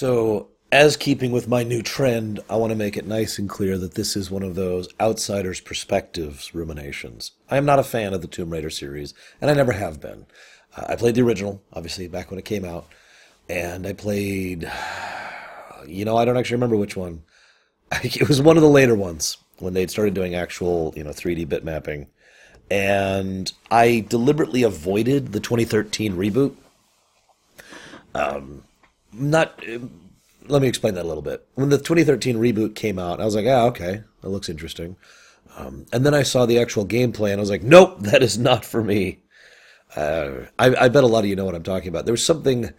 [0.00, 3.76] So, as keeping with my new trend, I want to make it nice and clear
[3.76, 7.32] that this is one of those outsider's perspectives ruminations.
[7.50, 10.24] I am not a fan of the Tomb Raider series, and I never have been.
[10.74, 12.86] Uh, I played the original, obviously, back when it came out,
[13.46, 14.72] and I played.
[15.86, 17.22] You know, I don't actually remember which one.
[18.02, 21.46] It was one of the later ones when they'd started doing actual, you know, 3D
[21.46, 22.06] bit mapping.
[22.70, 26.54] And I deliberately avoided the 2013 reboot.
[28.14, 28.62] Um,
[29.12, 29.62] not.
[30.48, 31.46] Let me explain that a little bit.
[31.54, 34.96] When the 2013 reboot came out, I was like, ah, okay, that looks interesting.
[35.56, 38.38] Um, and then I saw the actual gameplay, and I was like, nope, that is
[38.38, 39.20] not for me.
[39.96, 42.04] Uh, I, I bet a lot of you know what I'm talking about.
[42.04, 42.72] There was something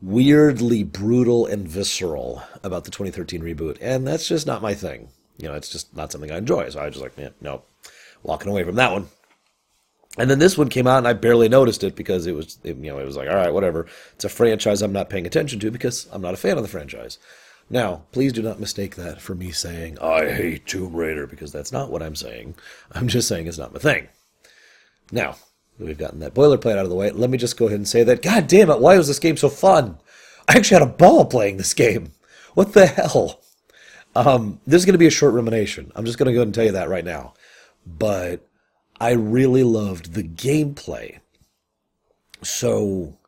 [0.00, 5.08] weirdly brutal and visceral about the 2013 reboot, and that's just not my thing.
[5.38, 6.68] You know, it's just not something I enjoy.
[6.70, 7.62] So I was just like, yeah, no,
[8.22, 9.08] walking away from that one.
[10.16, 12.76] And then this one came out, and I barely noticed it because it was, it,
[12.76, 13.86] you know, it was like, all right, whatever.
[14.14, 16.68] It's a franchise I'm not paying attention to because I'm not a fan of the
[16.68, 17.18] franchise.
[17.70, 21.72] Now, please do not mistake that for me saying I hate Tomb Raider because that's
[21.72, 22.54] not what I'm saying.
[22.92, 24.08] I'm just saying it's not my thing.
[25.10, 25.36] Now,
[25.78, 27.10] we've gotten that boilerplate out of the way.
[27.10, 28.22] Let me just go ahead and say that.
[28.22, 28.80] God damn it!
[28.80, 29.98] Why was this game so fun?
[30.46, 32.12] I actually had a ball playing this game.
[32.52, 33.40] What the hell?
[34.14, 35.90] Um, this is going to be a short rumination.
[35.96, 37.34] I'm just going to go ahead and tell you that right now.
[37.86, 38.46] But
[39.00, 41.18] I really loved the gameplay.
[42.42, 43.18] So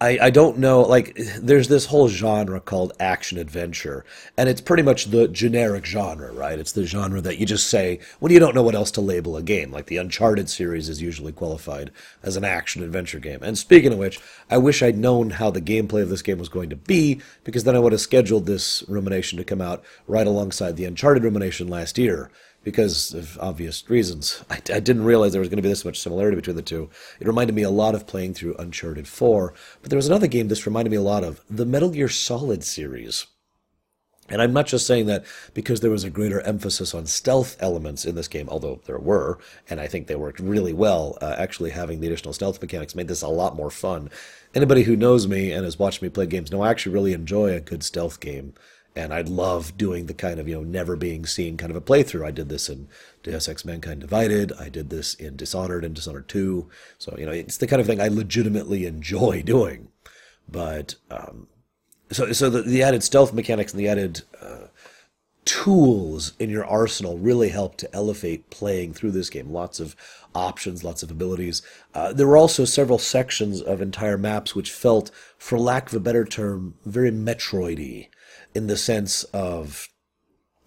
[0.00, 4.04] I, I don't know, like, there's this whole genre called action adventure,
[4.36, 6.58] and it's pretty much the generic genre, right?
[6.58, 9.36] It's the genre that you just say when you don't know what else to label
[9.36, 9.70] a game.
[9.70, 11.90] Like the Uncharted series is usually qualified
[12.22, 13.38] as an action adventure game.
[13.42, 16.48] And speaking of which, I wish I'd known how the gameplay of this game was
[16.48, 20.26] going to be, because then I would have scheduled this rumination to come out right
[20.26, 22.30] alongside the Uncharted rumination last year
[22.64, 24.42] because of obvious reasons.
[24.50, 26.90] I, I, didn't realize there was going to be this much similarity between the two.
[27.20, 30.48] It reminded me a lot of playing through Uncharted 4, but there was another game
[30.48, 33.26] this reminded me a lot of the Metal Gear Solid series.
[34.30, 38.06] And I'm not just saying that because there was a greater emphasis on stealth elements
[38.06, 39.38] in this game, although there were,
[39.68, 41.18] and I think they worked really well.
[41.20, 44.08] Uh, actually, having the additional stealth mechanics made this a lot more fun.
[44.54, 47.52] Anybody who knows me and has watched me play games know I actually really enjoy
[47.52, 48.54] a good stealth game
[48.96, 51.80] and I love doing the kind of you know never being seen kind of a
[51.80, 52.26] playthrough.
[52.26, 52.88] I did this in
[53.22, 54.52] Deus Ex: Mankind Divided.
[54.58, 56.68] I did this in Dishonored and Dishonored Two.
[56.98, 59.88] So you know it's the kind of thing I legitimately enjoy doing.
[60.48, 61.48] But um,
[62.12, 64.68] so so the, the added stealth mechanics and the added uh,
[65.44, 69.50] tools in your arsenal really help to elevate playing through this game.
[69.50, 69.94] Lots of
[70.34, 71.62] options, lots of abilities.
[71.94, 76.00] Uh, there were also several sections of entire maps which felt, for lack of a
[76.00, 78.08] better term, very Metroidy
[78.54, 79.88] in the sense of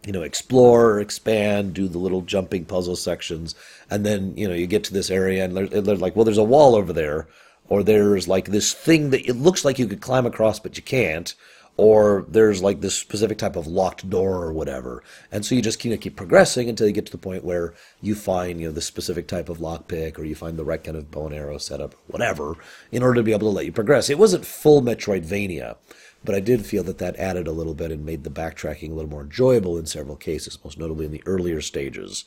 [0.05, 3.55] you know explore expand do the little jumping puzzle sections
[3.89, 6.37] and then you know you get to this area and they're, they're, like well there's
[6.37, 7.27] a wall over there
[7.67, 10.83] or there's like this thing that it looks like you could climb across but you
[10.83, 11.33] can't
[11.77, 15.81] or there's like this specific type of locked door or whatever and so you just
[15.81, 18.73] kind of keep progressing until you get to the point where you find you know
[18.73, 21.57] the specific type of lockpick or you find the right kind of bow and arrow
[21.57, 22.55] setup whatever
[22.91, 25.75] in order to be able to let you progress it wasn't full metroidvania
[26.23, 28.93] but I did feel that that added a little bit and made the backtracking a
[28.93, 32.25] little more enjoyable in several cases, most notably in the earlier stages.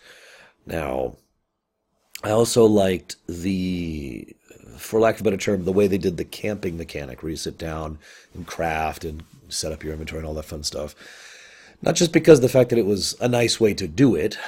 [0.65, 1.17] Now,
[2.23, 4.37] I also liked the,
[4.77, 7.37] for lack of a better term, the way they did the camping mechanic, where you
[7.37, 7.99] sit down
[8.35, 10.95] and craft and set up your inventory and all that fun stuff.
[11.83, 14.39] Not just because the fact that it was a nice way to do it,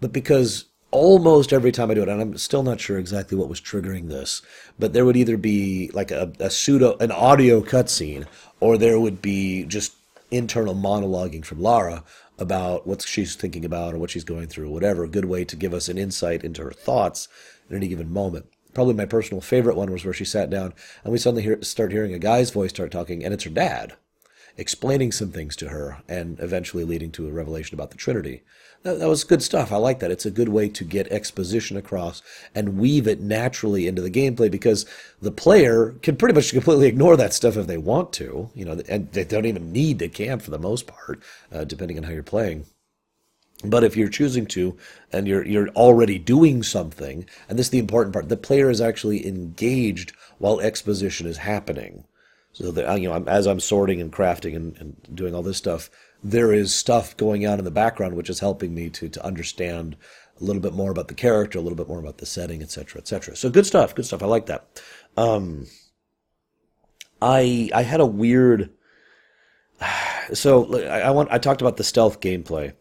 [0.00, 3.48] but because almost every time I do it, and I'm still not sure exactly what
[3.48, 4.42] was triggering this,
[4.78, 8.26] but there would either be like a, a pseudo, an audio cutscene,
[8.60, 9.94] or there would be just
[10.30, 12.04] internal monologuing from Lara
[12.38, 15.04] about what she's thinking about or what she's going through, or whatever.
[15.04, 17.28] A good way to give us an insight into her thoughts
[17.68, 18.46] at any given moment.
[18.72, 20.74] Probably my personal favorite one was where she sat down
[21.04, 23.94] and we suddenly hear, start hearing a guy's voice start talking, and it's her dad
[24.56, 28.42] explaining some things to her and eventually leading to a revelation about the Trinity.
[28.82, 29.72] That, that, was good stuff.
[29.72, 30.10] I like that.
[30.10, 32.22] It's a good way to get exposition across
[32.54, 34.86] and weave it naturally into the gameplay because
[35.22, 38.80] the player can pretty much completely ignore that stuff if they want to, you know,
[38.88, 42.12] and they don't even need to camp for the most part, uh, depending on how
[42.12, 42.66] you're playing.
[43.64, 44.76] But if you're choosing to,
[45.10, 48.80] and you're you're already doing something, and this is the important part, the player is
[48.80, 52.04] actually engaged while exposition is happening.
[52.54, 55.90] So that you know, as I'm sorting and crafting and, and doing all this stuff,
[56.22, 59.96] there is stuff going on in the background which is helping me to to understand
[60.40, 63.00] a little bit more about the character, a little bit more about the setting, etc.,
[63.00, 63.36] etc.
[63.36, 64.22] So good stuff, good stuff.
[64.22, 64.82] I like that.
[65.16, 65.66] Um,
[67.20, 68.70] I I had a weird.
[70.32, 72.72] So I, I want I talked about the stealth gameplay.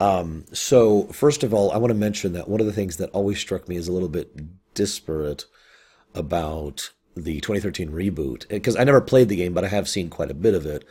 [0.00, 3.10] Um, so first of all, I want to mention that one of the things that
[3.10, 4.34] always struck me as a little bit
[4.74, 5.44] disparate
[6.16, 6.90] about
[7.24, 10.34] the 2013 reboot because I never played the game, but I have seen quite a
[10.34, 10.84] bit of it.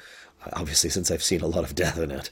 [0.53, 2.31] obviously since I've seen a lot of death in it.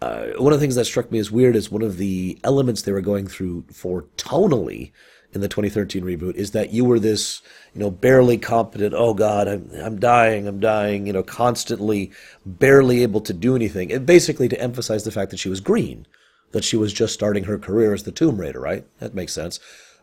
[0.00, 2.82] Uh, one of the things that struck me as weird is one of the elements
[2.82, 4.90] they were going through for tonally
[5.32, 7.40] in the 2013 reboot is that you were this,
[7.74, 12.10] you know, barely competent, oh God, I'm, I'm dying, I'm dying, you know, constantly
[12.44, 14.04] barely able to do anything.
[14.04, 16.06] Basically to emphasize the fact that she was green,
[16.50, 18.84] that she was just starting her career as the Tomb Raider, right?
[18.98, 19.58] That makes sense.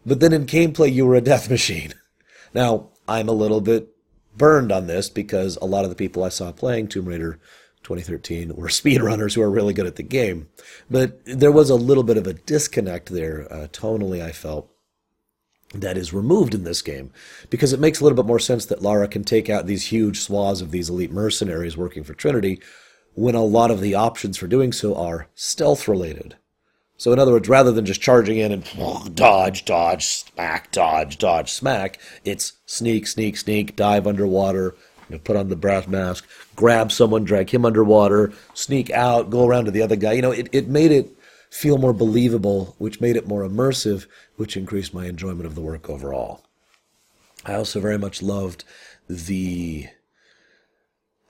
[0.05, 1.93] But then in gameplay, you were a death machine.
[2.53, 3.89] Now, I'm a little bit
[4.37, 7.39] burned on this because a lot of the people I saw playing Tomb Raider
[7.83, 10.47] 2013 were speedrunners who are really good at the game.
[10.89, 14.69] But there was a little bit of a disconnect there, uh, tonally, I felt,
[15.73, 17.11] that is removed in this game
[17.49, 20.19] because it makes a little bit more sense that Lara can take out these huge
[20.19, 22.59] swaths of these elite mercenaries working for Trinity
[23.13, 26.37] when a lot of the options for doing so are stealth related.
[26.99, 31.49] So, in other words, rather than just charging in and dodge, dodge, smack, dodge, dodge,
[31.49, 34.75] smack, it's sneak, sneak, sneak, dive underwater,
[35.07, 39.47] you know, put on the brass mask, grab someone, drag him underwater, sneak out, go
[39.47, 40.11] around to the other guy.
[40.11, 41.09] You know, it, it made it
[41.49, 44.05] feel more believable, which made it more immersive,
[44.35, 46.43] which increased my enjoyment of the work overall.
[47.45, 48.65] I also very much loved
[49.07, 49.87] the.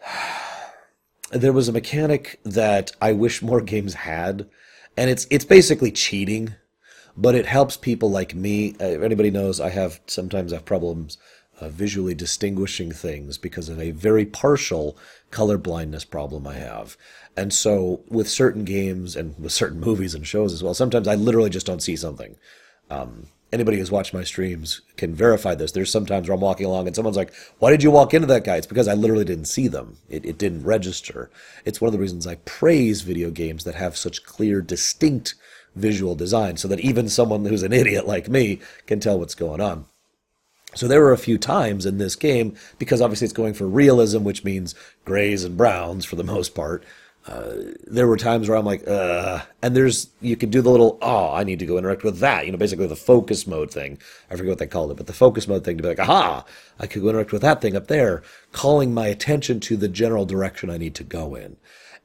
[1.32, 4.50] There was a mechanic that I wish more games had,
[5.00, 6.56] and it's it's basically cheating,
[7.16, 8.76] but it helps people like me.
[8.82, 11.18] Uh, if anybody knows, I have sometimes have problems
[11.62, 14.98] uh, visually distinguishing things because of a very partial
[15.32, 16.98] color blindness problem I have.
[17.38, 21.16] And so, with certain games and with certain movies and shows as well, sometimes I
[21.16, 22.36] literally just don't see something.
[22.90, 25.72] Um, anybody who's watched my streams can verify this.
[25.72, 28.44] There's sometimes where I'm walking along and someone's like, Why did you walk into that
[28.44, 28.58] guy?
[28.58, 29.98] It's because I literally didn't see them.
[30.10, 31.30] It, it didn't register.
[31.66, 35.36] It's one of the reasons I praise video games that have such clear, distinct
[35.76, 39.62] visual design so that even someone who's an idiot like me can tell what's going
[39.62, 39.86] on.
[40.76, 44.24] So there were a few times in this game, because obviously it's going for realism,
[44.24, 46.84] which means grays and browns for the most part.
[47.28, 50.98] Uh, there were times where I'm like, uh, and there's, you could do the little,
[51.02, 52.46] oh, I need to go interact with that.
[52.46, 54.00] You know, basically the focus mode thing.
[54.32, 56.46] I forget what they called it, but the focus mode thing to be like, aha,
[56.80, 60.26] I could go interact with that thing up there, calling my attention to the general
[60.26, 61.58] direction I need to go in.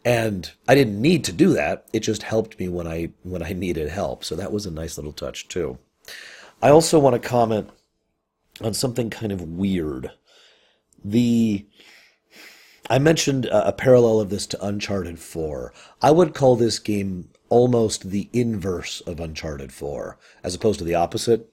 [0.05, 1.87] And I didn't need to do that.
[1.95, 4.25] It just helped me when I, when I needed help.
[4.25, 5.79] So that was a nice little touch too.
[6.61, 7.71] I also want to comment
[8.61, 10.11] on something kind of weird.
[11.03, 11.67] The
[12.91, 15.73] I mentioned a, parallel of this to Uncharted 4.
[16.03, 20.95] I would call this game almost the inverse of Uncharted 4, as opposed to the
[20.95, 21.51] opposite,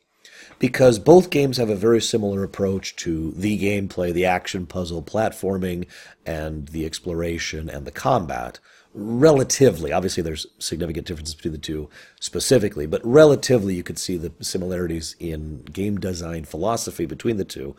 [0.60, 5.88] because both games have a very similar approach to the gameplay, the action puzzle platforming,
[6.26, 8.60] and the exploration and the combat.
[8.94, 11.90] Relatively, obviously, there's significant differences between the two
[12.20, 17.74] specifically, but relatively, you could see the similarities in game design philosophy between the two.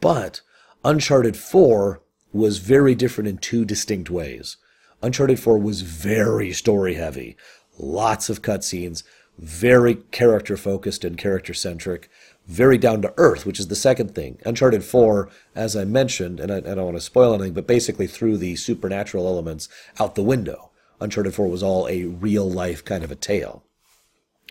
[0.00, 0.40] But
[0.84, 2.00] Uncharted 4
[2.36, 4.56] was very different in two distinct ways.
[5.02, 7.36] Uncharted 4 was very story heavy,
[7.78, 9.02] lots of cutscenes,
[9.38, 12.08] very character focused and character centric,
[12.46, 14.38] very down to earth, which is the second thing.
[14.44, 18.06] Uncharted 4, as I mentioned, and I, I don't want to spoil anything, but basically
[18.06, 19.68] threw the supernatural elements
[19.98, 20.70] out the window.
[21.00, 23.64] Uncharted 4 was all a real life kind of a tale.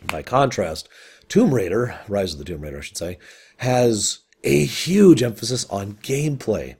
[0.05, 0.89] By contrast,
[1.27, 3.17] Tomb Raider, Rise of the Tomb Raider, I should say,
[3.57, 6.75] has a huge emphasis on gameplay.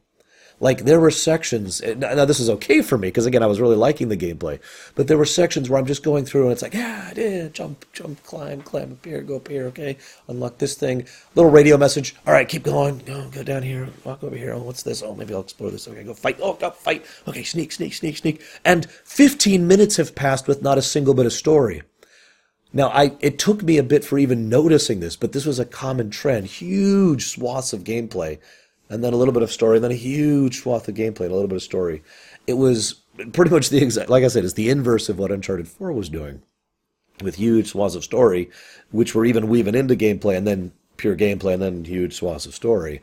[0.60, 1.82] Like there were sections.
[1.82, 4.60] Now this is okay for me because again I was really liking the gameplay,
[4.96, 7.86] but there were sections where I'm just going through and it's like yeah, yeah, jump,
[7.92, 9.98] jump, climb, climb up here, go up here, okay,
[10.28, 11.06] unlock this thing.
[11.36, 12.16] Little radio message.
[12.26, 13.00] All right, keep going.
[13.00, 13.90] Go, go down here.
[14.06, 14.54] Walk over here.
[14.54, 15.04] Oh, what's this?
[15.04, 15.88] Oh, maybe I'll explore this.
[15.88, 16.40] Okay, go fight.
[16.42, 17.06] Oh, go fight.
[17.28, 18.42] Okay, sneak, sneak, sneak, sneak.
[18.64, 21.84] And 15 minutes have passed with not a single bit of story.
[22.72, 25.66] Now, I it took me a bit for even noticing this, but this was a
[25.66, 26.48] common trend.
[26.48, 28.40] Huge swaths of gameplay
[28.90, 31.32] and then a little bit of story, and then a huge swath of gameplay, and
[31.32, 32.04] a little bit of story.
[32.48, 33.02] It was
[33.34, 36.10] pretty much the exact, like I said, it's the inverse of what Uncharted 4 was
[36.10, 36.42] doing,
[37.22, 38.50] with huge swaths of story,
[38.92, 42.56] which were even weaving into gameplay, and then pure gameplay, and then huge swaths of
[42.56, 43.02] story.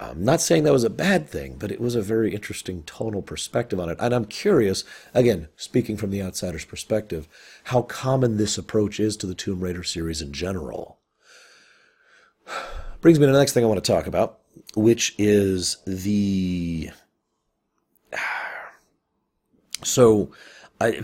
[0.00, 3.22] I'm not saying that was a bad thing, but it was a very interesting tonal
[3.22, 3.98] perspective on it.
[4.00, 7.26] And I'm curious, again, speaking from the outsider's perspective,
[7.64, 10.98] how common this approach is to the Tomb Raider series in general.
[13.00, 14.38] Brings me to the next thing I want to talk about,
[14.74, 16.90] which is the
[19.82, 20.30] so
[20.80, 21.00] I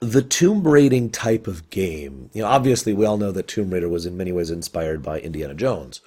[0.00, 2.30] the tomb raiding type of game.
[2.32, 5.18] You know, obviously we all know that Tomb Raider was in many ways inspired by
[5.20, 6.00] Indiana Jones,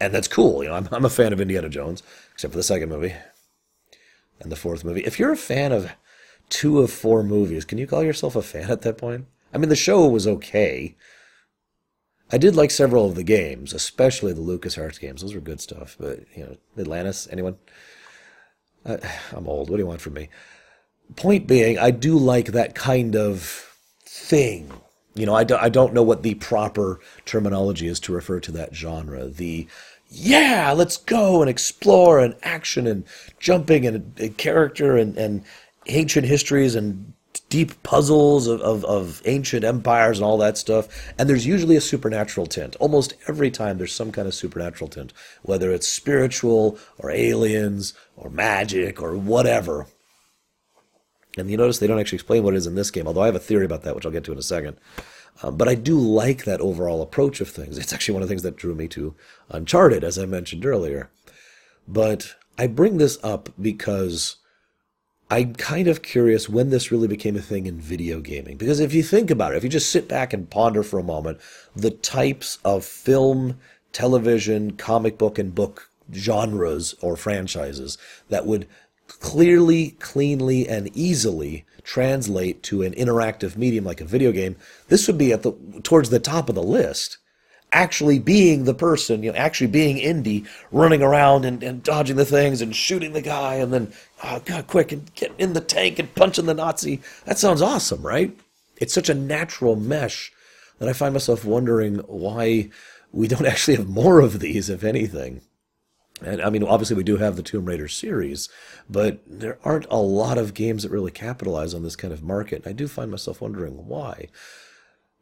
[0.00, 0.62] and that's cool.
[0.62, 3.14] You know, I'm I'm a fan of Indiana Jones, except for the second movie
[4.40, 5.04] and the fourth movie.
[5.04, 5.90] If you're a fan of
[6.48, 9.26] two of four movies, can you call yourself a fan at that point?
[9.52, 10.96] I mean, the show was okay.
[12.30, 15.22] I did like several of the games, especially the LucasArts games.
[15.22, 15.96] Those were good stuff.
[15.98, 17.56] But you know, Atlantis, anyone?
[18.84, 18.98] Uh,
[19.32, 19.70] I'm old.
[19.70, 20.28] What do you want from me?
[21.16, 23.68] Point being, I do like that kind of
[24.04, 24.72] thing.
[25.14, 28.52] You know, I, do, I don't know what the proper terminology is to refer to
[28.52, 29.26] that genre.
[29.26, 29.66] The
[30.10, 33.04] yeah, let's go and explore and action and
[33.38, 35.44] jumping and, and character and, and
[35.86, 37.12] ancient histories and
[37.48, 41.12] deep puzzles of, of, of, ancient empires and all that stuff.
[41.18, 42.76] And there's usually a supernatural tint.
[42.76, 45.12] Almost every time there's some kind of supernatural tint,
[45.42, 49.86] whether it's spiritual or aliens or magic or whatever.
[51.38, 53.26] And you notice they don't actually explain what it is in this game, although I
[53.26, 54.76] have a theory about that, which I'll get to in a second.
[55.42, 57.78] Um, but I do like that overall approach of things.
[57.78, 59.14] It's actually one of the things that drew me to
[59.50, 61.10] Uncharted, as I mentioned earlier.
[61.86, 64.37] But I bring this up because
[65.30, 68.56] I'm kind of curious when this really became a thing in video gaming.
[68.56, 71.04] Because if you think about it, if you just sit back and ponder for a
[71.04, 71.38] moment,
[71.76, 73.58] the types of film,
[73.92, 77.98] television, comic book, and book genres or franchises
[78.30, 78.66] that would
[79.06, 84.56] clearly, cleanly, and easily translate to an interactive medium like a video game,
[84.88, 87.18] this would be at the towards the top of the list.
[87.72, 92.24] Actually being the person, you know, actually being Indy, running around and, and dodging the
[92.24, 93.92] things and shooting the guy and then,
[94.24, 97.00] oh God, quick, and getting in the tank and punching the Nazi.
[97.26, 98.34] That sounds awesome, right?
[98.78, 100.32] It's such a natural mesh
[100.78, 102.70] that I find myself wondering why
[103.12, 105.42] we don't actually have more of these, if anything.
[106.20, 108.48] And I mean, obviously, we do have the Tomb Raider series,
[108.90, 112.64] but there aren't a lot of games that really capitalize on this kind of market.
[112.64, 114.28] And I do find myself wondering why.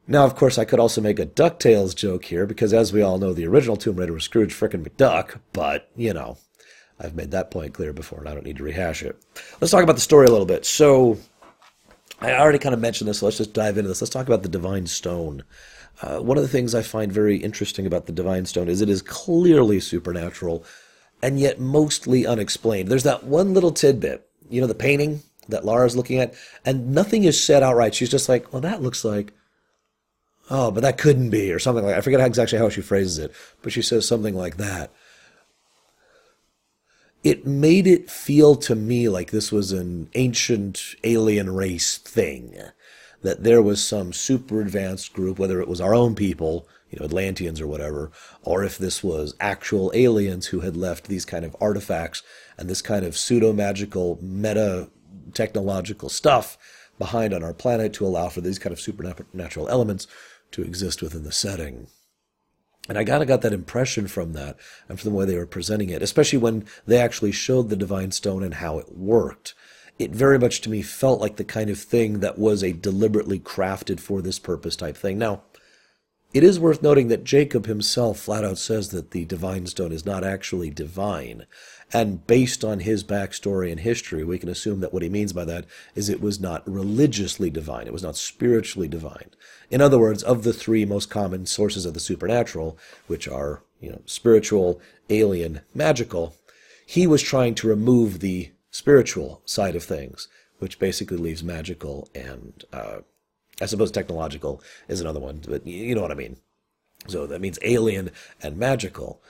[0.09, 3.19] Now, of course, I could also make a DuckTales joke here, because as we all
[3.19, 6.39] know, the original Tomb Raider was Scrooge frickin' McDuck, but, you know,
[7.01, 9.21] I've made that point clear before, and I don't need to rehash it.
[9.61, 10.65] Let's talk about the story a little bit.
[10.65, 11.19] So,
[12.21, 14.01] I already kind of mentioned this, so let's just dive into this.
[14.01, 15.43] Let's talk about the Divine Stone.
[16.03, 18.89] Uh, one of the things I find very interesting about the Divine Stone is it
[18.89, 20.65] is clearly supernatural
[21.23, 22.89] and yet mostly unexplained.
[22.89, 26.35] There's that one little tidbit, you know, the painting that Lara's looking at,
[26.65, 27.95] and nothing is said outright.
[27.95, 29.33] She's just like, well, that looks like,
[30.50, 31.99] oh, but that couldn't be, or something like that.
[31.99, 34.91] I forget exactly how she phrases it, but she says something like that.
[37.25, 42.57] It made it feel to me like this was an ancient alien race thing,
[43.23, 47.05] that there was some super advanced group, whether it was our own people you know,
[47.05, 48.11] Atlanteans or whatever,
[48.43, 52.23] or if this was actual aliens who had left these kind of artifacts
[52.57, 54.88] and this kind of pseudo magical meta
[55.35, 56.57] technological stuff
[56.99, 60.07] behind on our planet to allow for these kind of supernatural elements
[60.53, 61.88] to exist within the setting.
[62.88, 64.57] And I kind of got that impression from that
[64.88, 68.12] and from the way they were presenting it, especially when they actually showed the Divine
[68.12, 69.55] Stone and how it worked.
[69.99, 73.41] It very much to me felt like the kind of thing that was a deliberately
[73.41, 75.19] crafted for this purpose type thing.
[75.19, 75.43] Now,
[76.35, 80.05] it is worth noting that Jacob himself flat out says that the divine stone is
[80.05, 81.47] not actually divine.
[81.93, 85.45] And based on his backstory and history, we can assume that what he means by
[85.45, 89.31] that is it was not religiously divine, it was not spiritually divine.
[89.71, 92.76] In other words, of the three most common sources of the supernatural,
[93.07, 96.35] which are, you know, spiritual, alien, magical,
[96.85, 100.28] he was trying to remove the spiritual side of things,
[100.59, 102.99] which basically leaves magical and uh,
[103.61, 106.37] I suppose technological is another one, but you know what I mean.
[107.09, 108.11] So that means alien
[108.43, 109.23] and magical.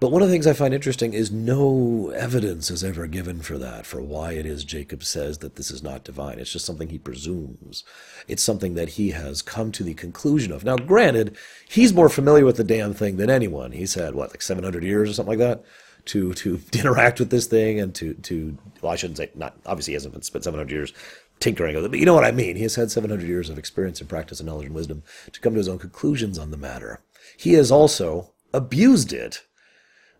[0.00, 3.58] But one of the things I find interesting is no evidence is ever given for
[3.58, 6.38] that, for why it is Jacob says that this is not divine.
[6.38, 7.84] It's just something he presumes.
[8.26, 10.64] It's something that he has come to the conclusion of.
[10.64, 11.36] Now, granted,
[11.68, 13.72] he's more familiar with the damn thing than anyone.
[13.72, 15.64] He's had, what, like 700 years or something like that?
[16.06, 19.92] To, to interact with this thing and to, to well, I shouldn't say, not, obviously
[19.92, 20.94] he hasn't spent 700 years
[21.40, 22.56] tinkering with it, but you know what I mean.
[22.56, 25.52] He has had 700 years of experience and practice and knowledge and wisdom to come
[25.52, 27.02] to his own conclusions on the matter.
[27.36, 29.42] He has also abused it.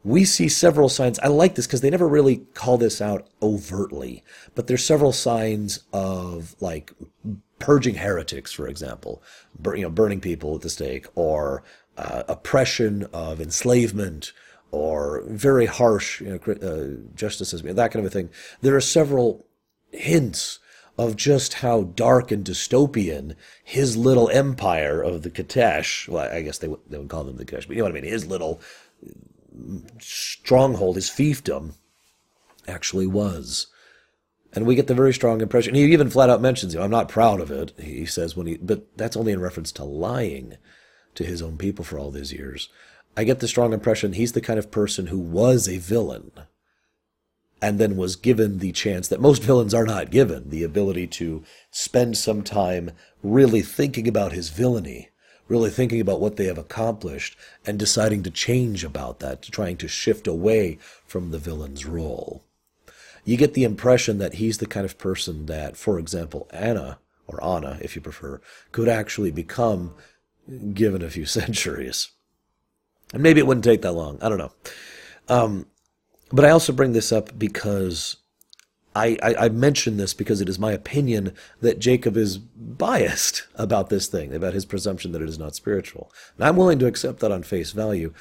[0.02, 1.19] We see several signs.
[1.19, 5.80] I like this because they never really call this out overtly, but there's several signs
[5.92, 6.92] of like
[7.59, 9.23] purging heretics, for example,
[9.59, 11.62] bur- you know, burning people at the stake, or
[11.99, 14.33] uh, oppression of enslavement,
[14.71, 18.30] or very harsh you know, uh, justices, that kind of a thing.
[18.62, 19.47] There are several
[19.92, 20.61] hints
[20.97, 26.59] of just how dark and dystopian his little empire of the Kitezh, well, I guess
[26.59, 28.26] they, would, they would call them the Kitezh, but you know what I mean, his
[28.26, 28.61] little
[29.99, 31.75] stronghold, his fiefdom,
[32.69, 33.66] actually was.
[34.52, 35.75] And we get the very strong impression.
[35.75, 38.47] He even flat out mentions, you know, I'm not proud of it, he says when
[38.47, 40.57] he, but that's only in reference to lying
[41.14, 42.69] to his own people for all these years.
[43.16, 46.33] I get the strong impression he's the kind of person who was a villain
[47.62, 51.45] and then was given the chance that most villains are not given the ability to
[51.71, 52.92] spend some time
[53.23, 55.10] really thinking about his villainy,
[55.50, 59.88] really thinking about what they have accomplished, and deciding to change about that, trying to
[59.88, 62.45] shift away from the villain's role.
[63.25, 67.42] you get the impression that he's the kind of person that, for example, Anna, or
[67.45, 68.40] Anna, if you prefer,
[68.73, 69.92] could actually become
[70.73, 72.11] given a few centuries.
[73.12, 74.19] And maybe it wouldn't take that long.
[74.23, 74.52] I don't know.
[75.28, 75.66] Um,
[76.33, 78.16] but I also bring this up because
[78.94, 83.88] I, I, I mention this because it is my opinion that Jacob is biased about
[83.88, 86.12] this thing, about his presumption that it is not spiritual.
[86.37, 88.12] And I'm willing to accept that on face value.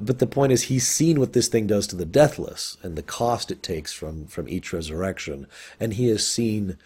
[0.00, 3.02] But the point is, he's seen what this thing does to the deathless and the
[3.02, 5.46] cost it takes from, from each resurrection.
[5.78, 6.76] And he has seen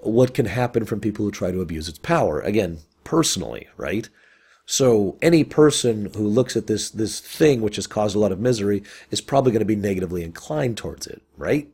[0.00, 2.40] what can happen from people who try to abuse its power.
[2.40, 4.08] Again, personally, right?
[4.66, 8.40] So any person who looks at this this thing which has caused a lot of
[8.40, 8.82] misery
[9.12, 11.68] is probably going to be negatively inclined towards it, right?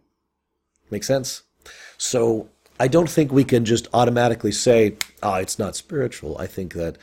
[0.93, 1.43] Make sense?
[1.97, 6.37] So I don't think we can just automatically say, ah, oh, it's not spiritual.
[6.37, 6.99] I think that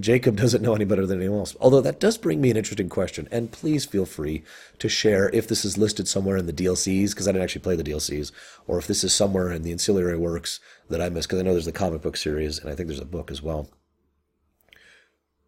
[0.00, 1.54] Jacob doesn't know any better than anyone else.
[1.60, 4.42] Although that does bring me an interesting question, and please feel free
[4.80, 7.76] to share if this is listed somewhere in the DLCs, because I didn't actually play
[7.76, 8.32] the DLCs,
[8.66, 10.58] or if this is somewhere in the ancillary works
[10.88, 12.98] that I missed, because I know there's the comic book series, and I think there's
[12.98, 13.70] a book as well.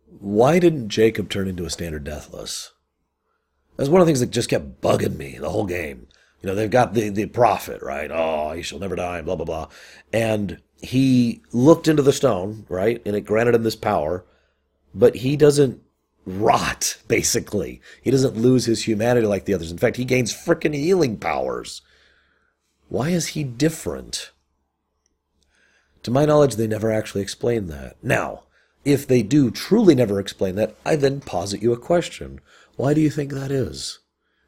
[0.06, 2.74] Why didn't Jacob turn into a standard deathless?
[3.76, 6.06] That's one of the things that just kept bugging me the whole game.
[6.42, 8.10] You know, they've got the, the prophet, right?
[8.12, 9.68] Oh, he shall never die, blah, blah, blah.
[10.12, 13.00] And he looked into the stone, right?
[13.06, 14.24] And it granted him this power,
[14.92, 15.80] but he doesn't
[16.26, 17.80] rot, basically.
[18.02, 19.70] He doesn't lose his humanity like the others.
[19.70, 21.80] In fact, he gains freaking healing powers.
[22.88, 24.32] Why is he different?
[26.02, 27.96] To my knowledge, they never actually explain that.
[28.02, 28.42] Now,
[28.84, 32.40] if they do truly never explain that, I then posit you a question.
[32.74, 34.00] Why do you think that is?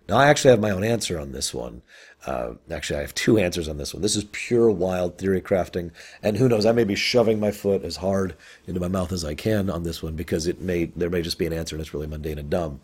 [0.09, 1.83] Now, I actually have my own answer on this one.
[2.27, 4.03] Uh, actually, I have two answers on this one.
[4.03, 5.91] This is pure wild theory crafting,
[6.23, 6.67] and who knows?
[6.67, 8.35] I may be shoving my foot as hard
[8.67, 11.39] into my mouth as I can on this one because it may there may just
[11.39, 12.81] be an answer and it's really mundane and dumb.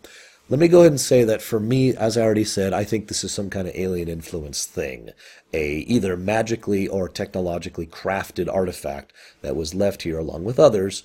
[0.49, 3.07] Let me go ahead and say that for me, as I already said, I think
[3.07, 5.11] this is some kind of alien influence thing,
[5.53, 11.03] a either magically or technologically crafted artifact that was left here along with others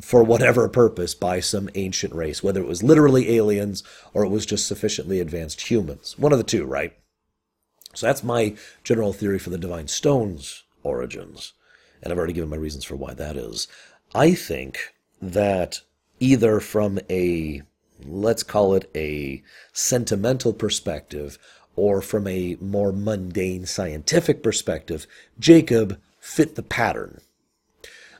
[0.00, 3.82] for whatever purpose by some ancient race, whether it was literally aliens
[4.14, 6.18] or it was just sufficiently advanced humans.
[6.18, 6.96] One of the two, right?
[7.94, 11.52] So that's my general theory for the Divine Stone's origins.
[12.02, 13.68] And I've already given my reasons for why that is.
[14.14, 15.80] I think that
[16.20, 17.62] either from a,
[18.04, 21.38] let's call it a sentimental perspective,
[21.74, 25.06] or from a more mundane scientific perspective,
[25.38, 27.20] Jacob fit the pattern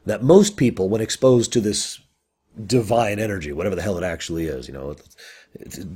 [0.07, 2.01] that most people, when exposed to this
[2.67, 4.95] divine energy, whatever the hell it actually is, you know,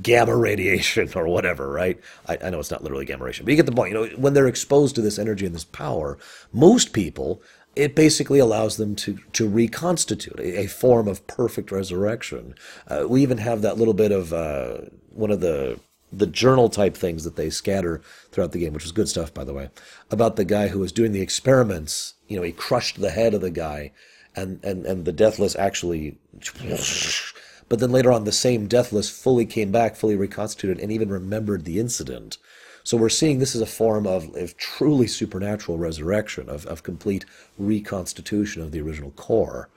[0.01, 1.99] gamma radiation or whatever, right?
[2.27, 3.93] I, I, know it's not literally gamma radiation, but you get the point.
[3.93, 6.17] You know, when they're exposed to this energy and this power,
[6.53, 7.41] most people,
[7.75, 12.55] it basically allows them to, to reconstitute a, a form of perfect resurrection.
[12.87, 14.77] Uh, we even have that little bit of uh,
[15.11, 15.79] one of the
[16.11, 19.43] the journal type things that they scatter throughout the game, which is good stuff, by
[19.43, 19.69] the way,
[20.09, 23.41] about the guy who was doing the experiments you know, he crushed the head of
[23.41, 23.91] the guy,
[24.35, 26.17] and and and the deathless actually.
[27.69, 31.65] But then later on, the same deathless fully came back, fully reconstituted, and even remembered
[31.65, 32.37] the incident.
[32.85, 37.25] So we're seeing this as a form of, of truly supernatural resurrection, of, of complete
[37.57, 39.67] reconstitution of the original core.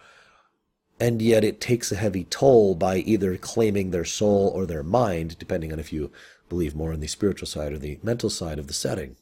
[1.01, 5.39] And yet it takes a heavy toll by either claiming their soul or their mind,
[5.39, 6.13] depending on if you
[6.49, 9.17] believe more in the spiritual side or the mental side of the setting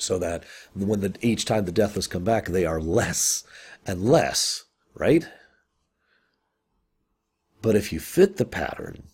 [0.00, 3.44] so that when the, each time the deathless come back, they are less
[3.86, 4.64] and less,
[4.94, 5.26] right?
[7.60, 9.04] But if you fit the pattern,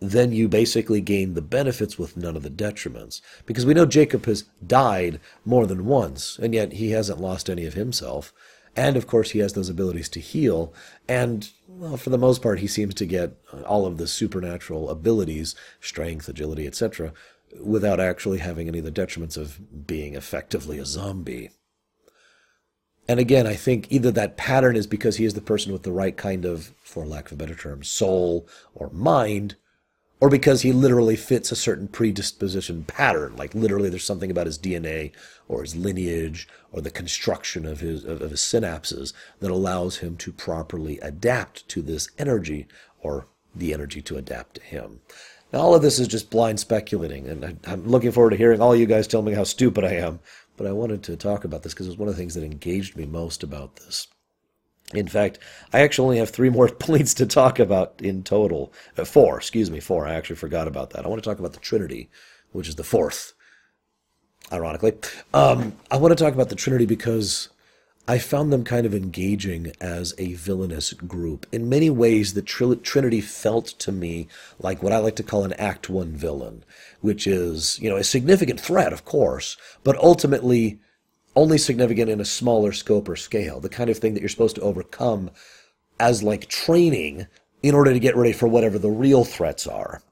[0.00, 3.20] then you basically gain the benefits with none of the detriments.
[3.46, 7.66] Because we know Jacob has died more than once, and yet he hasn't lost any
[7.66, 8.32] of himself.
[8.76, 10.72] And of course, he has those abilities to heal.
[11.08, 14.90] And well, for the most part, he seems to get uh, all of the supernatural
[14.90, 17.12] abilities strength, agility, etc
[17.62, 21.50] without actually having any of the detriments of being effectively a zombie.
[23.08, 25.92] And again, I think either that pattern is because he is the person with the
[25.92, 29.56] right kind of, for lack of a better term, soul or mind,
[30.20, 33.36] or because he literally fits a certain predisposition pattern.
[33.36, 35.12] Like literally, there's something about his DNA
[35.46, 40.32] or his lineage or the construction of his of his synapses that allows him to
[40.32, 42.66] properly adapt to this energy,
[43.00, 45.00] or the energy to adapt to him.
[45.52, 48.60] Now, all of this is just blind speculating, and I, am looking forward to hearing
[48.60, 50.20] all you guys tell me how stupid I am.
[50.58, 52.42] But I wanted to talk about this because it was one of the things that
[52.42, 54.08] engaged me most about this.
[54.94, 55.38] In fact,
[55.72, 58.72] I actually only have three more points to talk about in total.
[58.96, 60.06] Uh, four, excuse me, four.
[60.06, 61.04] I actually forgot about that.
[61.04, 62.08] I want to talk about the Trinity,
[62.52, 63.34] which is the fourth,
[64.52, 64.94] ironically.
[65.34, 67.48] Um, I want to talk about the Trinity because
[68.10, 71.44] I found them kind of engaging as a villainous group.
[71.52, 75.52] In many ways, the Trinity felt to me like what I like to call an
[75.54, 76.64] Act One villain,
[77.02, 80.80] which is, you know, a significant threat, of course, but ultimately
[81.36, 83.60] only significant in a smaller scope or scale.
[83.60, 85.30] The kind of thing that you're supposed to overcome
[86.00, 87.26] as like training
[87.62, 90.02] in order to get ready for whatever the real threats are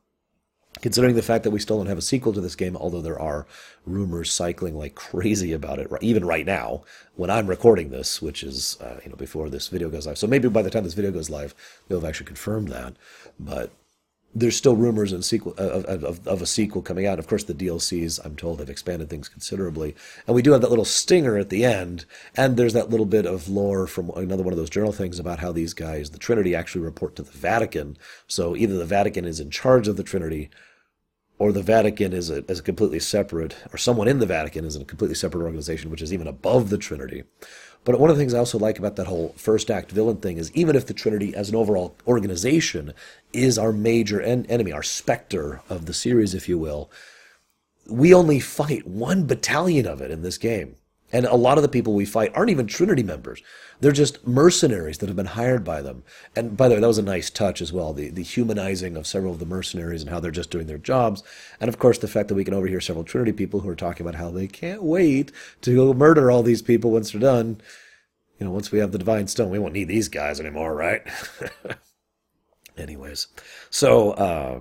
[0.81, 3.19] considering the fact that we still don't have a sequel to this game, although there
[3.19, 3.47] are
[3.87, 6.83] rumors cycling like crazy about it, even right now
[7.15, 10.19] when I'm recording this, which is uh, you know before this video goes live.
[10.19, 11.55] So maybe by the time this video goes live,
[11.89, 12.95] they'll have actually confirmed that.
[13.39, 13.73] But
[14.39, 17.19] there's still rumors and sequel of, of, of, a sequel coming out.
[17.19, 19.97] Of course, the DLCs, I'm told, have expanded things considerably,
[20.27, 22.05] and we do have that little stinger at the end.
[22.37, 25.39] And there's that little bit of lore from another one of those journal things about
[25.39, 27.97] how these guys, the Trinity, actually report to the Vatican.
[28.27, 30.51] So either the Vatican is in charge of the Trinity,
[31.39, 34.77] or the Vatican is a, is a completely separate, or someone in the Vatican is
[34.77, 37.25] a completely separate organization, which is even above the Trinity.
[37.87, 40.39] But one of the things I also like about that whole first act villain thing
[40.39, 42.93] is even if the Trinity as an overall organization
[43.33, 46.91] is our major en- enemy, our specter of the series, if you will,
[47.89, 50.75] we only fight one battalion of it in this game.
[51.17, 53.43] And a lot of the people we fight aren't even Trinity members.
[53.81, 56.03] They're just mercenaries that have been hired by them.
[56.37, 59.07] And by the way, that was a nice touch as well the, the humanizing of
[59.07, 61.23] several of the mercenaries and how they're just doing their jobs.
[61.59, 64.07] And of course, the fact that we can overhear several Trinity people who are talking
[64.07, 67.63] about how they can't wait to go murder all these people once they're done.
[68.39, 71.01] You know, once we have the Divine Stone, we won't need these guys anymore, right?
[72.77, 73.29] Anyways,
[73.71, 74.11] so.
[74.11, 74.61] Uh,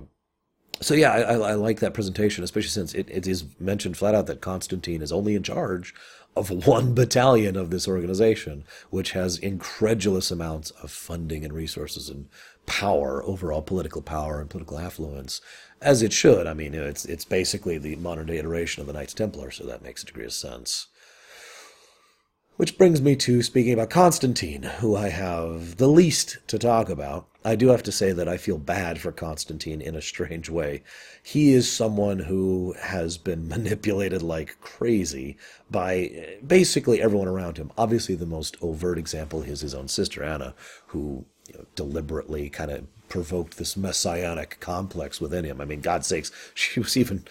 [0.80, 4.26] so yeah, I, I, like that presentation, especially since it, it is mentioned flat out
[4.26, 5.94] that Constantine is only in charge
[6.36, 12.28] of one battalion of this organization, which has incredulous amounts of funding and resources and
[12.66, 15.40] power, overall political power and political affluence,
[15.80, 16.46] as it should.
[16.46, 19.82] I mean, it's it's basically the modern day iteration of the Knights Templar, so that
[19.82, 20.88] makes a degree of sense.
[22.56, 27.28] Which brings me to speaking about Constantine, who I have the least to talk about.
[27.46, 30.82] I do have to say that I feel bad for Constantine in a strange way.
[31.22, 35.36] He is someone who has been manipulated like crazy
[35.70, 37.70] by basically everyone around him.
[37.78, 40.54] Obviously, the most overt example is his own sister, Anna,
[40.88, 45.60] who you know, deliberately kind of provoked this messianic complex within him.
[45.60, 47.24] I mean, God's sakes, she was even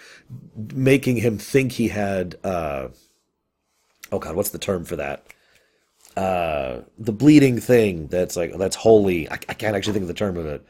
[0.73, 2.35] making him think he had.
[2.41, 2.87] Uh,
[4.13, 5.24] oh god, what's the term for that?
[6.15, 9.29] Uh, the bleeding thing that's like that's holy.
[9.29, 10.65] I, I can't actually think of the term of it.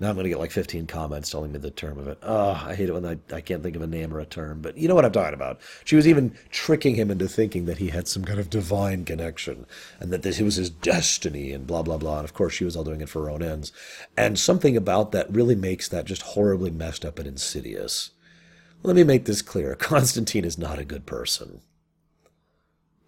[0.00, 2.18] Now I'm going to get like 15 comments telling me the term of it.
[2.22, 4.60] Oh, I hate it when I, I can't think of a name or a term,
[4.60, 5.60] but you know what I'm talking about.
[5.84, 9.66] She was even tricking him into thinking that he had some kind of divine connection
[10.00, 12.18] and that this was his destiny and blah, blah, blah.
[12.18, 13.70] And of course, she was all doing it for her own ends.
[14.16, 18.10] And something about that really makes that just horribly messed up and insidious.
[18.82, 21.60] Let me make this clear Constantine is not a good person.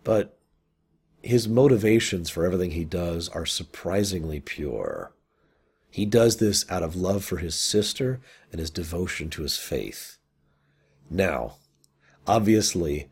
[0.05, 0.39] But
[1.27, 5.13] his motivations for everything he does are surprisingly pure.
[5.91, 8.21] He does this out of love for his sister
[8.53, 10.19] and his devotion to his faith.
[11.11, 11.57] Now,
[12.27, 13.09] obviously,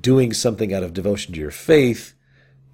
[0.00, 2.14] doing something out of devotion to your faith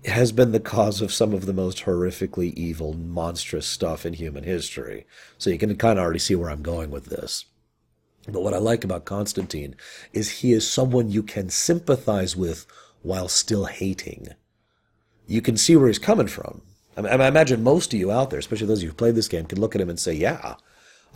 [0.05, 4.45] has been the cause of some of the most horrifically evil, monstrous stuff in human
[4.45, 5.07] history.
[5.39, 7.45] So you can kind of already see where I'm going with this.
[8.29, 9.77] But what I like about Constantine
[10.13, 12.67] is he is someone you can sympathize with
[13.03, 14.29] while still hating.
[15.33, 16.61] You can see where he's coming from.
[16.95, 19.15] I, mean, I imagine most of you out there, especially those of you who've played
[19.15, 20.57] this game, can look at him and say, yeah,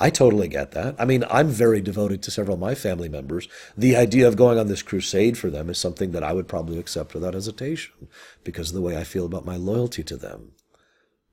[0.01, 0.95] I totally get that.
[0.99, 3.47] I mean, I'm very devoted to several of my family members.
[3.77, 6.79] The idea of going on this crusade for them is something that I would probably
[6.79, 8.09] accept without hesitation
[8.43, 10.53] because of the way I feel about my loyalty to them.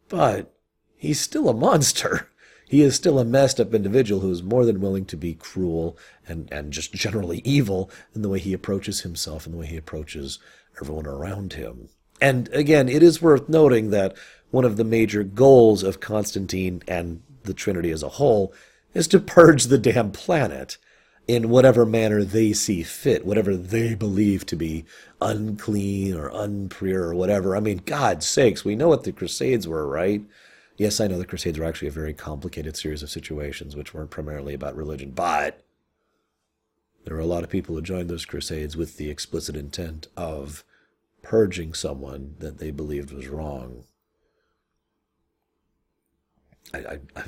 [0.09, 0.53] But
[0.97, 2.29] he's still a monster.
[2.65, 5.95] He is still a messed up individual who is more than willing to be cruel
[6.27, 9.77] and, and just generally evil in the way he approaches himself and the way he
[9.77, 10.39] approaches
[10.81, 11.89] everyone around him.
[12.23, 14.15] And again, it is worth noting that
[14.49, 18.53] one of the major goals of Constantine and the Trinity as a whole
[18.93, 20.77] is to purge the damn planet
[21.27, 24.85] in whatever manner they see fit, whatever they believe to be
[25.19, 27.57] unclean or unpure or whatever.
[27.57, 30.21] I mean, God's sakes, we know what the Crusades were, right?
[30.77, 34.11] Yes, I know the Crusades were actually a very complicated series of situations which weren't
[34.11, 35.61] primarily about religion, but
[37.03, 40.63] there were a lot of people who joined those Crusades with the explicit intent of
[41.23, 43.85] purging someone that they believed was wrong.
[46.73, 46.99] I, I,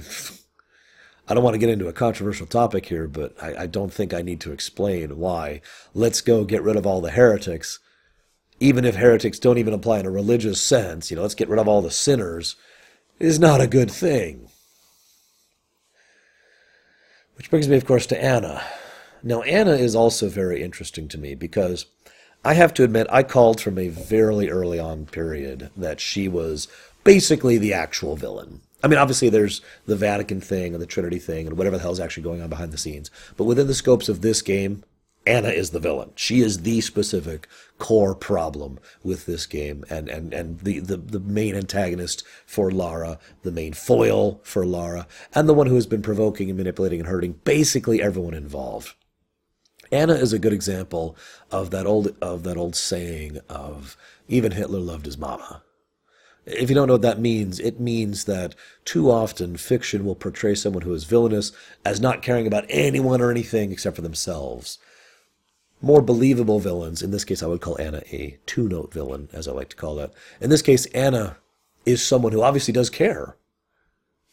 [1.27, 4.13] I don't want to get into a controversial topic here, but I, I don't think
[4.13, 5.61] I need to explain why.
[5.95, 7.79] Let's go get rid of all the heretics,
[8.59, 11.09] even if heretics don't even apply in a religious sense.
[11.09, 12.55] You know, let's get rid of all the sinners
[13.17, 14.49] is not a good thing.
[17.37, 18.63] Which brings me, of course, to Anna.
[19.23, 21.87] Now, Anna is also very interesting to me because
[22.45, 26.67] I have to admit, I called from a very early on period that she was
[27.03, 28.61] basically the actual villain.
[28.83, 31.91] I mean, obviously, there's the Vatican thing and the Trinity thing and whatever the hell
[31.91, 33.09] is actually going on behind the scenes.
[33.35, 34.83] But within the scopes of this game,
[35.25, 36.11] Anna is the villain.
[36.15, 37.47] She is the specific
[37.79, 43.17] core problem with this game and, and, and the, the, the main antagonist for Lara,
[43.41, 47.09] the main foil for Lara, and the one who has been provoking and manipulating and
[47.09, 48.93] hurting basically everyone involved.
[49.95, 51.15] Anna is a good example
[51.51, 53.95] of that old of that old saying of
[54.27, 55.63] even Hitler loved his mama.
[56.45, 58.53] If you don't know what that means, it means that
[58.83, 61.51] too often fiction will portray someone who is villainous
[61.83, 64.77] as not caring about anyone or anything except for themselves
[65.81, 67.01] more believable villains.
[67.01, 69.75] In this case, I would call Anna a two note villain, as I like to
[69.75, 70.13] call that.
[70.41, 71.37] In this case, Anna
[71.85, 73.37] is someone who obviously does care.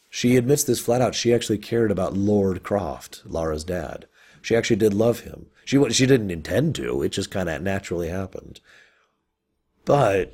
[0.09, 1.15] She admits this flat out.
[1.15, 4.07] She actually cared about Lord Croft, Lara's dad.
[4.43, 5.47] She actually did love him.
[5.65, 7.01] She she didn't intend to.
[7.01, 8.59] It just kind of naturally happened.
[9.85, 10.33] But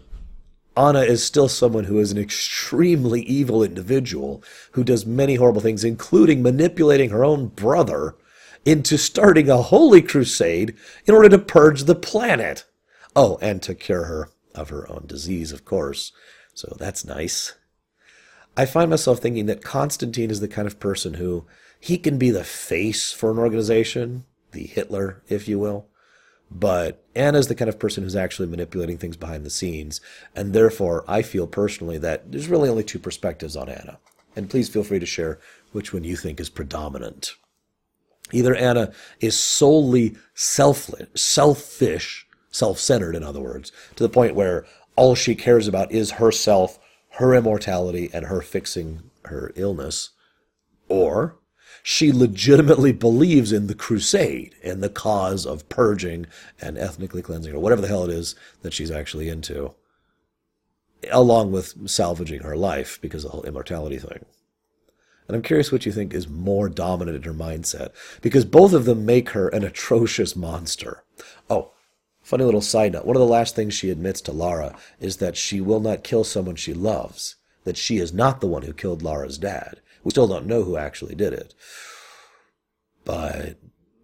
[0.76, 5.84] Anna is still someone who is an extremely evil individual who does many horrible things,
[5.84, 8.16] including manipulating her own brother
[8.66, 12.66] into starting a holy crusade in order to purge the planet.
[13.16, 16.12] Oh, and to cure her of her own disease, of course.
[16.56, 17.54] So that's nice.
[18.58, 21.46] I find myself thinking that Constantine is the kind of person who
[21.80, 25.88] he can be the face for an organization, the Hitler, if you will.
[26.52, 30.02] But Anna is the kind of person who's actually manipulating things behind the scenes.
[30.36, 34.00] And therefore, I feel personally that there's really only two perspectives on Anna.
[34.36, 35.40] And please feel free to share
[35.72, 37.36] which one you think is predominant.
[38.32, 44.66] Either Anna is solely selfless, selfish, self-centered, in other words, to the point where
[44.96, 46.80] all she cares about is herself,
[47.12, 50.10] her immortality, and her fixing her illness,
[50.88, 51.38] or
[51.92, 56.28] she legitimately believes in the crusade and the cause of purging
[56.62, 59.74] and ethnically cleansing, or whatever the hell it is that she's actually into,
[61.12, 64.24] along with salvaging her life because of the whole immortality thing.
[65.28, 67.90] And I'm curious what you think is more dominant in her mindset,
[68.22, 71.04] because both of them make her an atrocious monster.
[71.50, 71.72] Oh,
[72.22, 73.08] funny little side note.
[73.08, 76.24] One of the last things she admits to Lara is that she will not kill
[76.24, 79.82] someone she loves, that she is not the one who killed Lara's dad.
[80.04, 81.54] We still don't know who actually did it.
[83.06, 83.58] But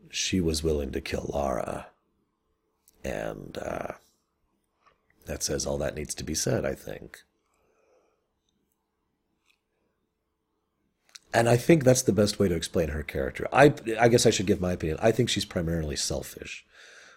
[0.10, 1.88] she was willing to kill Lara.
[3.03, 3.93] And uh,
[5.25, 7.19] that says all that needs to be said, I think.
[11.34, 13.47] And I think that's the best way to explain her character.
[13.51, 14.97] I, I guess I should give my opinion.
[15.01, 16.65] I think she's primarily selfish.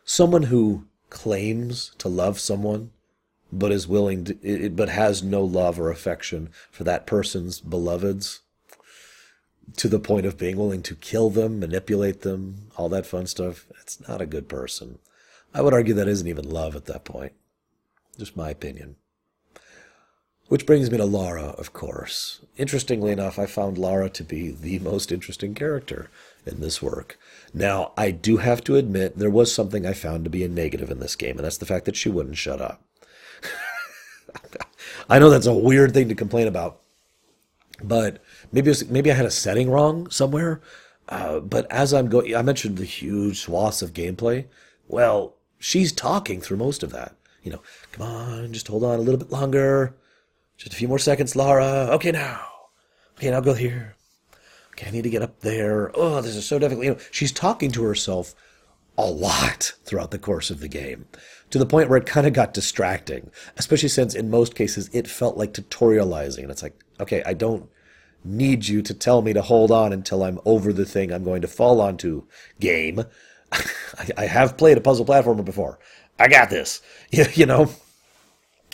[0.05, 2.91] Someone who claims to love someone,
[3.53, 8.41] but is willing to, but has no love or affection for that person's beloveds,
[9.77, 13.67] to the point of being willing to kill them, manipulate them, all that fun stuff.
[13.81, 14.99] It's not a good person.
[15.55, 17.33] I would argue that isn't even love at that point.
[18.19, 18.97] Just my opinion.
[20.49, 22.41] Which brings me to Lara, of course.
[22.57, 26.11] Interestingly enough, I found Lara to be the most interesting character
[26.47, 27.19] in this work.
[27.53, 30.91] Now, I do have to admit there was something I found to be a negative
[30.91, 32.83] in this game, and that's the fact that she wouldn't shut up.
[35.11, 36.81] I know that's a weird thing to complain about,
[37.83, 38.23] but
[38.53, 40.61] maybe was, maybe I had a setting wrong somewhere.
[41.09, 44.47] Uh, but as I'm going, I mentioned the huge swaths of gameplay.
[44.87, 47.15] Well, she's talking through most of that.
[47.43, 49.95] You know, come on, just hold on a little bit longer.
[50.57, 51.89] Just a few more seconds, Lara.
[51.93, 52.47] Okay, now.
[53.17, 53.97] Okay, now go here.
[54.73, 55.91] Okay, I need to get up there.
[55.95, 56.85] Oh, this is so difficult.
[56.85, 58.35] You know, she's talking to herself
[58.99, 61.07] a lot throughout the course of the game
[61.51, 65.09] to the point where it kind of got distracting, especially since in most cases it
[65.09, 66.43] felt like tutorializing.
[66.43, 67.71] And it's like, okay, I don't
[68.25, 71.43] need you to tell me to hold on until I'm over the thing I'm going
[71.43, 72.25] to fall onto.
[72.61, 73.05] Game.
[73.53, 75.79] I, I have played a puzzle platformer before.
[76.19, 76.81] I got this.
[77.11, 77.71] You, you know?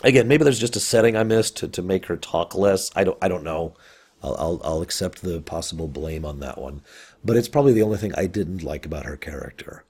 [0.03, 2.91] again, maybe there's just a setting I missed to, to make her talk less.
[2.95, 3.75] I don't I don't know.
[4.23, 6.81] I'll, I'll I'll accept the possible blame on that one.
[7.23, 9.83] But it's probably the only thing I didn't like about her character.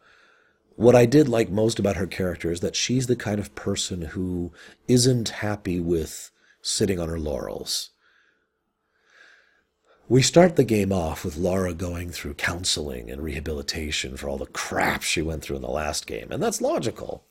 [0.76, 4.02] What I did like most about her character is that she's the kind of person
[4.02, 4.52] who
[4.88, 7.92] isn't happy with sitting on her laurels.
[10.08, 14.46] We start the game off with Laura going through counseling and rehabilitation for all the
[14.46, 17.24] crap she went through in the last game, and that's logical.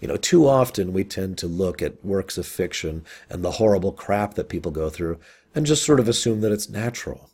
[0.00, 3.92] You know, too often we tend to look at works of fiction and the horrible
[3.92, 5.20] crap that people go through
[5.54, 7.30] and just sort of assume that it's natural.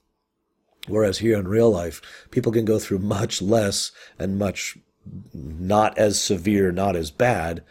[0.89, 4.77] Whereas here in real life, people can go through much less and much
[5.33, 7.65] not as severe, not as bad,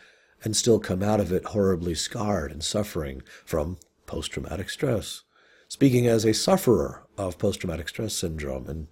[0.43, 5.21] and still come out of it horribly scarred and suffering from post traumatic stress.
[5.67, 8.87] Speaking as a sufferer of post traumatic stress syndrome, and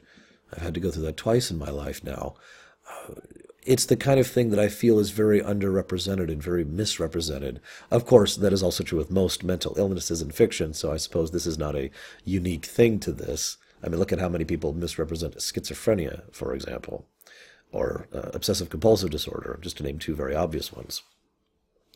[0.53, 2.35] I've had to go through that twice in my life now,
[2.89, 3.13] uh,
[3.63, 7.59] it's the kind of thing that I feel is very underrepresented and very misrepresented.
[7.91, 11.31] Of course, that is also true with most mental illnesses in fiction, so I suppose
[11.31, 11.91] this is not a
[12.23, 13.57] unique thing to this.
[13.83, 17.05] I mean, look at how many people misrepresent schizophrenia, for example,
[17.71, 21.03] or uh, obsessive compulsive disorder, just to name two very obvious ones.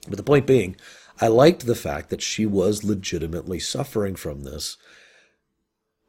[0.08, 0.76] But the point being,
[1.22, 4.78] I liked the fact that she was legitimately suffering from this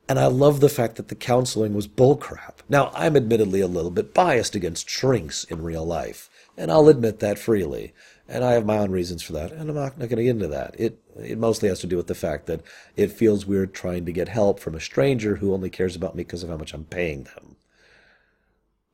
[0.09, 2.57] and I love the fact that the counseling was bullcrap.
[2.69, 7.21] Now, I'm admittedly a little bit biased against shrinks in real life, and I'll admit
[7.21, 7.95] that freely.
[8.27, 10.31] And I have my own reasons for that, and I'm not, not going to get
[10.31, 10.75] into that.
[10.79, 12.62] It, it mostly has to do with the fact that
[12.97, 16.23] it feels weird trying to get help from a stranger who only cares about me
[16.23, 17.57] because of how much I'm paying them.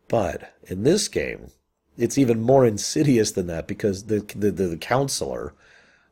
[0.08, 1.52] But in this game,
[1.96, 5.54] it's even more insidious than that because the, the, the, the counselor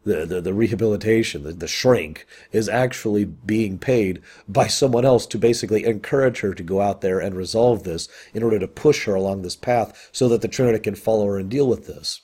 [0.05, 5.39] the, the, the rehabilitation, the, the shrink, is actually being paid by someone else to
[5.39, 9.15] basically encourage her to go out there and resolve this in order to push her
[9.15, 12.23] along this path so that the Trinity can follow her and deal with this.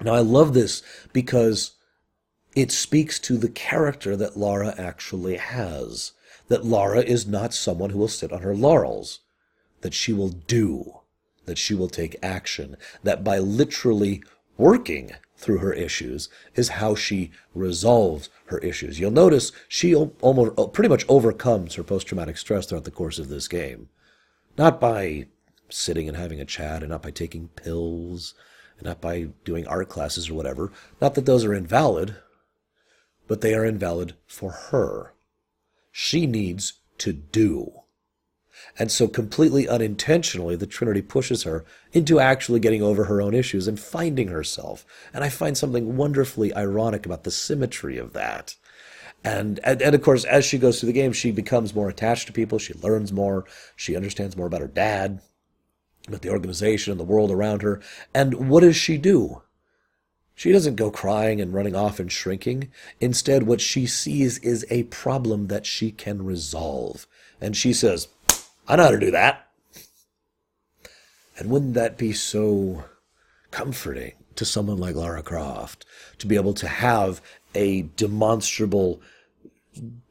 [0.00, 1.72] Now, I love this because
[2.54, 6.12] it speaks to the character that Lara actually has.
[6.48, 9.20] That Lara is not someone who will sit on her laurels.
[9.82, 11.00] That she will do.
[11.44, 12.76] That she will take action.
[13.02, 14.22] That by literally
[14.56, 18.98] working through her issues is how she resolves her issues.
[18.98, 23.28] You'll notice she almost uh, pretty much overcomes her post-traumatic stress throughout the course of
[23.28, 23.88] this game.
[24.58, 25.28] Not by
[25.70, 28.34] sitting and having a chat and not by taking pills
[28.78, 30.72] and not by doing art classes or whatever.
[31.00, 32.16] Not that those are invalid,
[33.28, 35.14] but they are invalid for her.
[35.92, 37.72] She needs to do.
[38.78, 43.68] And so, completely unintentionally, the Trinity pushes her into actually getting over her own issues
[43.68, 44.84] and finding herself.
[45.12, 48.56] And I find something wonderfully ironic about the symmetry of that.
[49.24, 52.26] And, and, and of course, as she goes through the game, she becomes more attached
[52.28, 52.58] to people.
[52.58, 53.44] She learns more.
[53.74, 55.20] She understands more about her dad,
[56.06, 57.80] about the organization and the world around her.
[58.14, 59.42] And what does she do?
[60.38, 62.70] She doesn't go crying and running off and shrinking.
[63.00, 67.08] Instead, what she sees is a problem that she can resolve.
[67.40, 68.06] And she says,
[68.68, 69.48] I know how to do that.
[71.38, 72.84] And wouldn't that be so
[73.50, 75.86] comforting to someone like Lara Croft
[76.18, 77.22] to be able to have
[77.54, 79.00] a demonstrable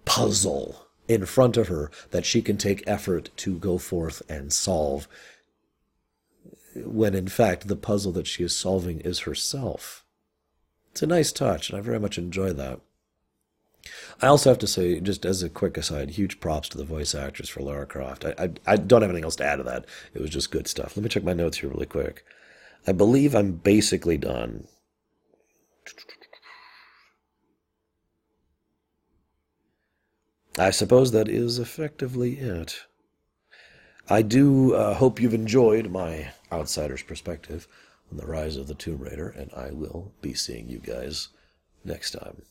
[0.05, 5.07] puzzle in front of her that she can take effort to go forth and solve
[6.75, 10.03] when in fact the puzzle that she is solving is herself.
[10.91, 12.79] It's a nice touch, and I very much enjoy that.
[14.21, 17.13] I also have to say, just as a quick aside, huge props to the voice
[17.13, 18.25] actress for Lara Croft.
[18.25, 19.85] I, I, I don't have anything else to add to that.
[20.13, 20.95] It was just good stuff.
[20.95, 22.23] Let me check my notes here really quick.
[22.85, 24.67] I believe I'm basically done.
[30.57, 32.85] I suppose that is effectively it.
[34.09, 37.67] I do uh, hope you've enjoyed my outsider's perspective
[38.09, 41.27] on the rise of the Tomb Raider, and I will be seeing you guys
[41.83, 42.41] next time.